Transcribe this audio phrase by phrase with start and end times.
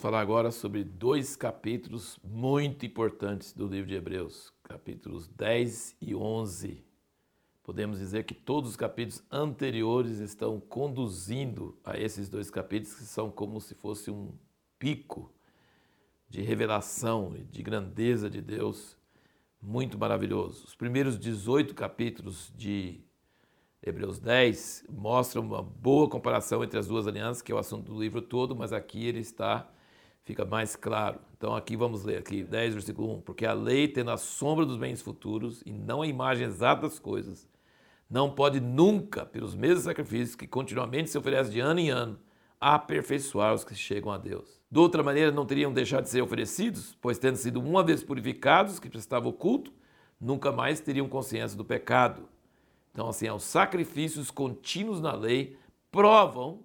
[0.00, 6.82] falar agora sobre dois capítulos muito importantes do livro de Hebreus, capítulos 10 e 11.
[7.62, 13.30] Podemos dizer que todos os capítulos anteriores estão conduzindo a esses dois capítulos, que são
[13.30, 14.32] como se fosse um
[14.78, 15.30] pico
[16.30, 18.96] de revelação e de grandeza de Deus
[19.60, 20.64] muito maravilhoso.
[20.64, 23.02] Os primeiros 18 capítulos de
[23.82, 28.00] Hebreus 10 mostram uma boa comparação entre as duas alianças, que é o assunto do
[28.00, 29.70] livro todo, mas aqui ele está
[30.24, 31.20] fica mais claro.
[31.36, 34.76] Então aqui vamos ler aqui 10 versículo 1, porque a lei tendo a sombra dos
[34.76, 37.48] bens futuros e não a imagem exata das coisas,
[38.08, 42.18] não pode nunca, pelos mesmos sacrifícios que continuamente se oferece de ano em ano,
[42.60, 44.60] aperfeiçoar os que chegam a Deus.
[44.70, 48.78] De outra maneira, não teriam deixado de ser oferecidos, pois tendo sido uma vez purificados,
[48.78, 49.72] que prestavam o culto,
[50.20, 52.28] nunca mais teriam consciência do pecado.
[52.92, 55.56] Então, assim, os sacrifícios contínuos na lei
[55.90, 56.64] provam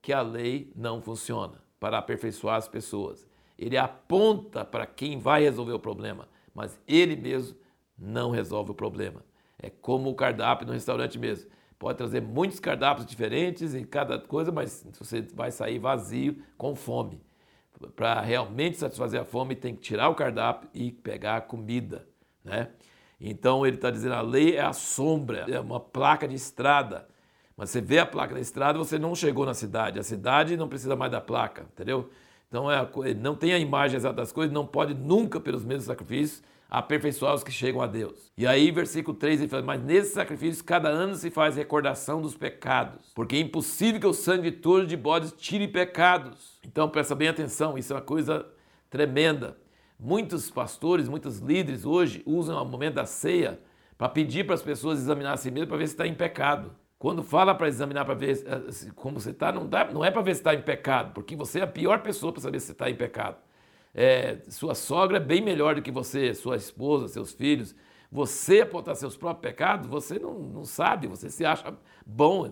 [0.00, 3.26] que a lei não funciona para aperfeiçoar as pessoas.
[3.58, 7.56] Ele aponta para quem vai resolver o problema, mas ele mesmo
[7.98, 9.24] não resolve o problema.
[9.58, 11.50] É como o cardápio no restaurante mesmo.
[11.78, 17.20] Pode trazer muitos cardápios diferentes em cada coisa, mas você vai sair vazio, com fome.
[17.94, 22.06] Para realmente satisfazer a fome, tem que tirar o cardápio e pegar a comida.
[22.42, 22.70] Né?
[23.20, 27.08] Então ele está dizendo a lei é a sombra, é uma placa de estrada.
[27.56, 29.98] Mas você vê a placa da estrada, você não chegou na cidade.
[29.98, 32.10] A cidade não precisa mais da placa, entendeu?
[32.48, 36.42] Então é, não tem a imagem exata das coisas, não pode nunca, pelos mesmos sacrifícios,
[36.68, 38.30] aperfeiçoar os que chegam a Deus.
[38.36, 42.36] E aí, versículo 3, ele fala: Mas nesse sacrifício, cada ano se faz recordação dos
[42.36, 46.58] pecados, porque é impossível que o sangue de touros de bodes tire pecados.
[46.64, 48.46] Então, presta bem atenção, isso é uma coisa
[48.90, 49.56] tremenda.
[49.98, 53.58] Muitos pastores, muitos líderes hoje usam o momento da ceia
[53.96, 56.70] para pedir para as pessoas examinar a si mesmo para ver se está em pecado.
[56.98, 60.34] Quando fala para examinar para ver eh, como você está, não, não é para ver
[60.34, 62.94] se está em pecado, porque você é a pior pessoa para saber se está em
[62.94, 63.36] pecado
[63.98, 67.74] é, sua sogra é bem melhor do que você, sua esposa, seus filhos.
[68.12, 71.74] Você apontar seus próprios pecados, você não, não sabe, você se acha
[72.04, 72.46] bom.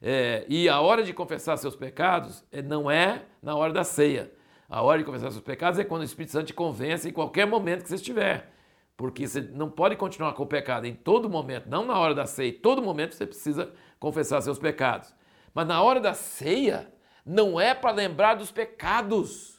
[0.00, 4.32] É, e a hora de confessar seus pecados é, não é na hora da ceia.
[4.70, 7.46] A hora de confessar seus pecados é quando o Espírito Santo te convence em qualquer
[7.46, 8.50] momento que você estiver.
[9.00, 12.26] Porque você não pode continuar com o pecado em todo momento, não na hora da
[12.26, 12.50] ceia.
[12.50, 15.14] Em todo momento você precisa confessar seus pecados.
[15.54, 16.92] Mas na hora da ceia,
[17.24, 19.58] não é para lembrar dos pecados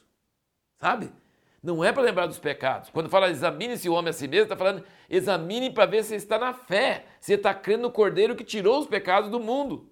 [0.82, 1.12] sabe?
[1.62, 2.90] Não é para lembrar dos pecados.
[2.90, 6.36] Quando fala examine-se o homem a si mesmo, está falando examine para ver se está
[6.36, 9.88] na fé, se está crendo no Cordeiro que tirou os pecados do mundo.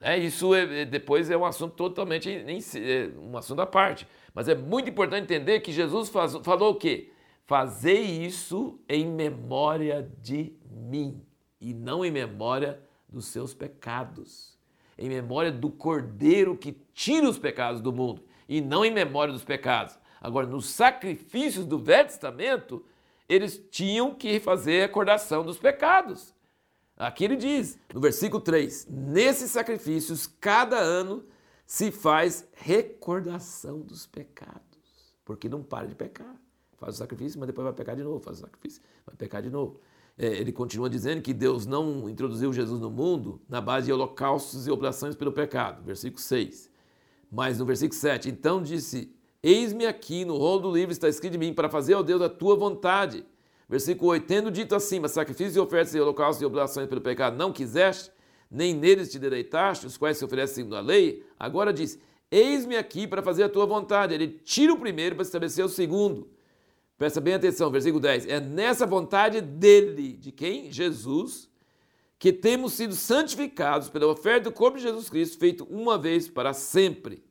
[0.00, 4.08] É, isso é, é depois é um assunto totalmente, é um assunto à parte.
[4.32, 7.10] Mas é muito importante entender que Jesus faz, falou o quê?
[7.48, 11.24] Fazei isso em memória de mim
[11.58, 12.78] e não em memória
[13.08, 14.58] dos seus pecados.
[14.98, 19.44] Em memória do Cordeiro que tira os pecados do mundo e não em memória dos
[19.44, 19.98] pecados.
[20.20, 22.84] Agora, nos sacrifícios do Velho Testamento,
[23.26, 26.34] eles tinham que fazer recordação dos pecados.
[26.98, 31.24] Aqui ele diz, no versículo 3: Nesses sacrifícios, cada ano
[31.64, 36.36] se faz recordação dos pecados, porque não para de pecar.
[36.78, 39.50] Faz o sacrifício, mas depois vai pecar de novo, faz o sacrifício, vai pecar de
[39.50, 39.80] novo.
[40.16, 44.66] É, ele continua dizendo que Deus não introduziu Jesus no mundo na base de holocaustos
[44.66, 45.84] e oblações pelo pecado.
[45.84, 46.70] Versículo 6.
[47.30, 49.12] Mas no versículo 7, então disse:
[49.42, 52.28] Eis-me aqui, no rolo do livro está escrito de mim, para fazer, ó Deus, a
[52.28, 53.24] tua vontade.
[53.68, 57.36] Versículo 8: Tendo dito assim, mas sacrifícios e ofertas e holocaustos e oblações pelo pecado
[57.36, 58.10] não quiseste,
[58.50, 61.98] nem neles te deleitaste, os quais se oferecem segundo a lei, agora diz:
[62.30, 64.14] Eis-me aqui para fazer a tua vontade.
[64.14, 66.28] Ele tira o primeiro para estabelecer o segundo.
[66.98, 68.26] Presta bem atenção, versículo 10.
[68.26, 70.72] É nessa vontade dele, de quem?
[70.72, 71.48] Jesus,
[72.18, 76.52] que temos sido santificados pela oferta do corpo de Jesus Cristo, feito uma vez para
[76.52, 77.22] sempre.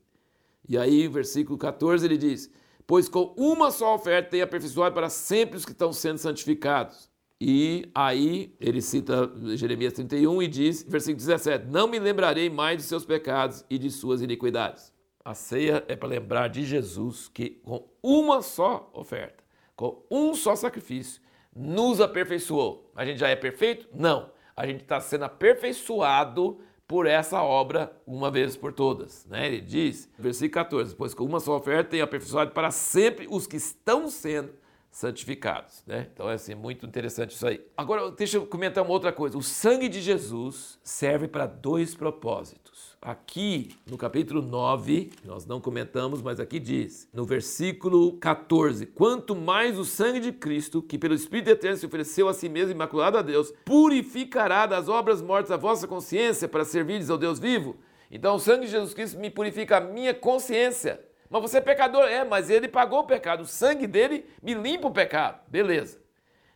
[0.66, 2.50] E aí, versículo 14, ele diz:
[2.86, 7.10] Pois com uma só oferta tem aperfeiçoado para sempre os que estão sendo santificados.
[7.38, 12.84] E aí ele cita Jeremias 31 e diz, versículo 17: Não me lembrarei mais de
[12.84, 14.92] seus pecados e de suas iniquidades.
[15.22, 19.44] A ceia é para lembrar de Jesus que com uma só oferta,
[19.78, 21.22] com um só sacrifício,
[21.54, 22.90] nos aperfeiçoou.
[22.94, 23.88] A gente já é perfeito?
[23.94, 26.58] Não a gente está sendo aperfeiçoado
[26.88, 29.24] por essa obra uma vez por todas.
[29.26, 29.46] Né?
[29.46, 33.56] Ele diz, versículo 14: Pois com uma só oferta tem aperfeiçoado para sempre os que
[33.56, 34.52] estão sendo
[34.90, 35.84] santificados.
[35.86, 36.08] Né?
[36.12, 37.64] Então é assim, muito interessante isso aí.
[37.76, 39.38] Agora, deixa eu comentar uma outra coisa.
[39.38, 42.67] O sangue de Jesus serve para dois propósitos.
[43.00, 49.78] Aqui no capítulo 9, nós não comentamos, mas aqui diz, no versículo 14: Quanto mais
[49.78, 53.22] o sangue de Cristo, que pelo Espírito Eterno se ofereceu a si mesmo imaculado a
[53.22, 57.76] Deus, purificará das obras mortas a vossa consciência para servirdes ao Deus vivo.
[58.10, 62.04] Então, o sangue de Jesus Cristo me purifica a minha consciência mas você é pecador.
[62.04, 63.42] É, mas ele pagou o pecado.
[63.42, 65.40] O sangue dele me limpa o pecado.
[65.48, 66.00] Beleza.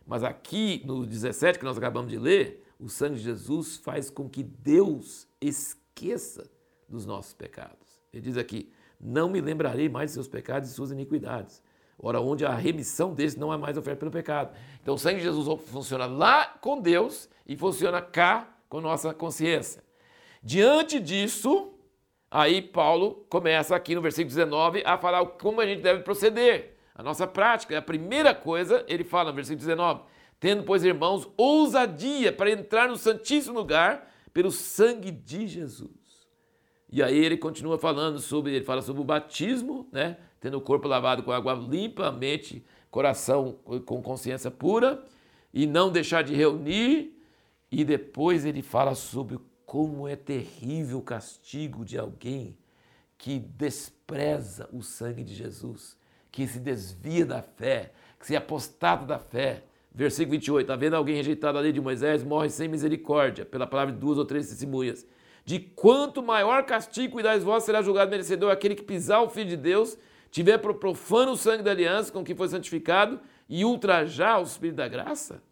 [0.05, 4.27] Mas aqui no 17 que nós acabamos de ler, o sangue de Jesus faz com
[4.27, 5.82] que Deus esqueça
[6.87, 8.01] dos nossos pecados.
[8.11, 11.61] Ele diz aqui: Não me lembrarei mais de seus pecados e suas iniquidades.
[11.97, 14.55] Ora, onde a remissão deles não é mais oferta pelo pecado.
[14.81, 19.83] Então, o sangue de Jesus funciona lá com Deus e funciona cá com nossa consciência.
[20.41, 21.71] Diante disso,
[22.29, 26.73] aí Paulo começa aqui no versículo 19 a falar como a gente deve proceder.
[26.95, 27.77] A nossa prática.
[27.77, 30.01] A primeira coisa, ele fala no versículo 19:
[30.39, 35.91] Tendo, pois, irmãos, ousadia para entrar no Santíssimo Lugar pelo sangue de Jesus.
[36.91, 40.17] E aí ele continua falando sobre, ele fala sobre o batismo, né?
[40.39, 45.03] Tendo o corpo lavado com água limpa, mente, coração com consciência pura,
[45.53, 47.19] e não deixar de reunir.
[47.71, 52.55] E depois ele fala sobre como é terrível o castigo de alguém
[53.17, 55.97] que despreza o sangue de Jesus,
[56.31, 59.63] que se desvia da fé, que se apostata da fé.
[59.93, 63.93] Versículo 28, está vendo alguém rejeitado a lei de Moisés, morre sem misericórdia, pela palavra
[63.93, 65.05] de duas ou três testemunhas.
[65.45, 69.57] De quanto maior castigo cuidais vós, será julgado merecedor aquele que pisar o Filho de
[69.57, 69.97] Deus,
[70.31, 74.87] tiver profano o sangue da aliança com que foi santificado e ultrajar o Espírito da
[74.87, 75.43] graça?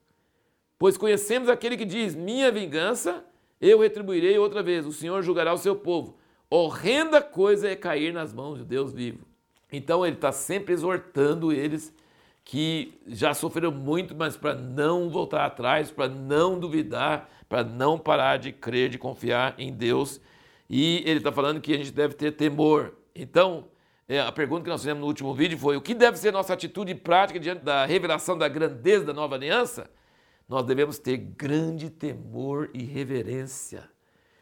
[0.80, 3.24] Pois conhecemos aquele que diz: Minha vingança
[3.60, 6.18] eu retribuirei outra vez, o Senhor julgará o seu povo.
[6.50, 9.28] Horrenda coisa é cair nas mãos de Deus vivo.
[9.72, 11.94] Então ele está sempre exortando eles
[12.44, 18.38] que já sofreram muito, mas para não voltar atrás, para não duvidar, para não parar
[18.38, 20.20] de crer, de confiar em Deus.
[20.70, 22.96] E ele está falando que a gente deve ter temor.
[23.14, 23.68] Então,
[24.08, 26.54] é, a pergunta que nós fizemos no último vídeo foi: o que deve ser nossa
[26.54, 29.90] atitude prática diante da revelação da grandeza da nova aliança?
[30.48, 33.90] Nós devemos ter grande temor e reverência,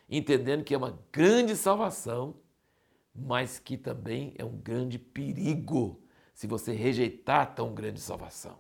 [0.10, 2.36] entendendo que é uma grande salvação,
[3.14, 6.02] mas que também é um grande perigo
[6.40, 8.54] se você rejeitar tão grande salvação.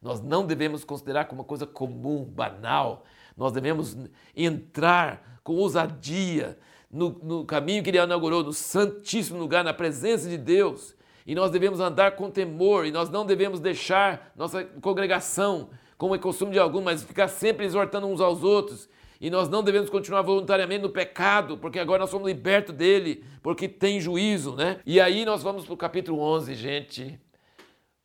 [0.00, 3.04] Nós não devemos considerar como uma coisa comum, banal.
[3.36, 3.94] Nós devemos
[4.34, 6.58] entrar com ousadia
[6.90, 10.96] no, no caminho que ele inaugurou, no santíssimo lugar, na presença de Deus.
[11.26, 15.68] E nós devemos andar com temor, e nós não devemos deixar nossa congregação,
[15.98, 18.88] como é costume de alguns, mas ficar sempre exortando uns aos outros.
[19.20, 23.68] E nós não devemos continuar voluntariamente no pecado, porque agora nós somos libertos dele, porque
[23.68, 24.80] tem juízo, né?
[24.86, 27.20] E aí nós vamos para o capítulo 11, gente.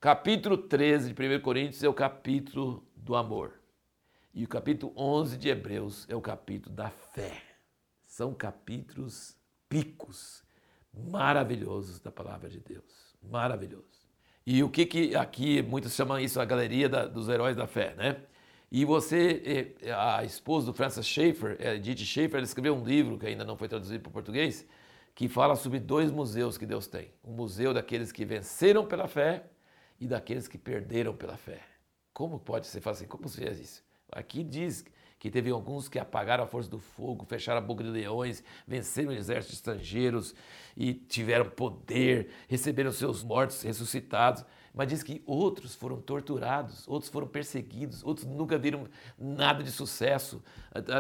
[0.02, 3.62] Capítulo 13 de 1 Coríntios é o capítulo do amor.
[4.34, 7.40] E o capítulo 11 de Hebreus é o capítulo da fé.
[8.04, 9.38] São capítulos
[9.70, 10.44] picos
[10.92, 13.16] maravilhosos da palavra de Deus.
[13.22, 14.10] Maravilhoso.
[14.44, 17.94] E o que, que aqui muitos chamam isso a galeria da, dos heróis da fé,
[17.94, 18.18] né?
[18.72, 23.20] E você, eh, a esposa do Francis Schaeffer, eh, Edith Schaeffer, ela escreveu um livro
[23.20, 24.66] que ainda não foi traduzido para o português,
[25.14, 27.12] que fala sobre dois museus que Deus tem.
[27.22, 29.51] O museu daqueles que venceram pela fé
[30.02, 31.62] e daqueles que perderam pela fé.
[32.12, 33.06] Como pode ser assim?
[33.06, 33.84] Como se fez isso?
[34.12, 34.84] Aqui diz
[35.20, 39.12] que teve alguns que apagaram a força do fogo, fecharam a boca de leões, venceram
[39.12, 40.34] exércitos estrangeiros
[40.76, 44.44] e tiveram poder, receberam seus mortos ressuscitados.
[44.74, 48.88] Mas diz que outros foram torturados, outros foram perseguidos, outros nunca viram
[49.20, 50.44] nada de sucesso.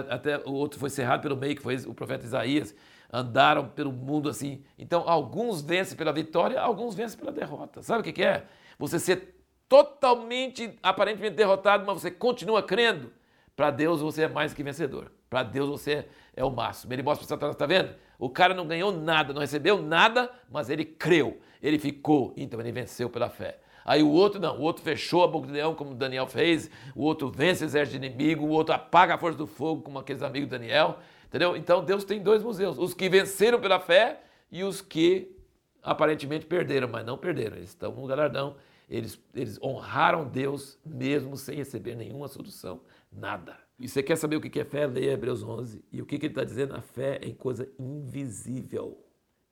[0.09, 2.75] Até o outro foi cerrado pelo meio, que foi o profeta Isaías.
[3.11, 4.63] Andaram pelo mundo assim.
[4.77, 7.81] Então, alguns vencem pela vitória, alguns vencem pela derrota.
[7.81, 8.45] Sabe o que é?
[8.81, 9.35] Você ser
[9.69, 13.11] totalmente, aparentemente derrotado, mas você continua crendo,
[13.55, 15.11] para Deus você é mais que vencedor.
[15.29, 16.91] Para Deus você é o máximo.
[16.91, 17.95] Ele mostra para Satanás, está vendo?
[18.17, 22.71] O cara não ganhou nada, não recebeu nada, mas ele creu, ele ficou, então ele
[22.71, 23.59] venceu pela fé.
[23.85, 27.03] Aí o outro não, o outro fechou a boca do leão, como Daniel fez, o
[27.03, 30.49] outro vence o exército inimigo, o outro apaga a força do fogo, como aqueles amigos
[30.49, 31.55] de Daniel, entendeu?
[31.55, 34.21] Então Deus tem dois museus, os que venceram pela fé
[34.51, 35.35] e os que
[35.81, 38.55] aparentemente perderam, mas não perderam, eles estão no galardão
[38.91, 43.57] eles, eles honraram Deus mesmo sem receber nenhuma solução, nada.
[43.79, 44.85] E você quer saber o que é fé?
[44.85, 45.81] Leia Hebreus 11.
[45.91, 46.75] E o que ele está dizendo?
[46.75, 49.01] A fé é em coisa invisível.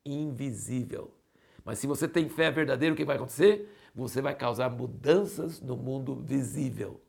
[0.05, 1.13] Invisível.
[1.63, 3.73] Mas se você tem fé verdadeira, o que vai acontecer?
[3.95, 7.01] Você vai causar mudanças no mundo visível.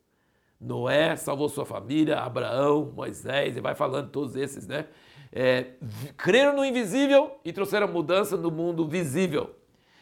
[0.61, 4.87] Noé salvou sua família, Abraão, Moisés, e vai falando todos esses, né?
[5.33, 5.73] É,
[6.17, 9.57] creram no invisível e trouxeram mudança no mundo visível.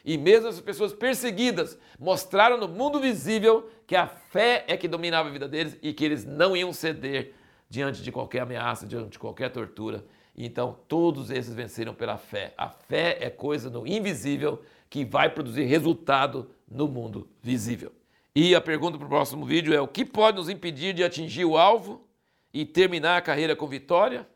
[0.05, 5.29] E mesmo as pessoas perseguidas mostraram no mundo visível que a fé é que dominava
[5.29, 7.35] a vida deles e que eles não iam ceder
[7.69, 10.05] diante de qualquer ameaça, diante de qualquer tortura.
[10.37, 12.55] Então, todos esses venceram pela fé.
[12.57, 17.93] A fé é coisa no invisível que vai produzir resultado no mundo visível.
[18.35, 21.45] E a pergunta para o próximo vídeo é: o que pode nos impedir de atingir
[21.45, 22.07] o alvo
[22.55, 24.27] e terminar a carreira com vitória?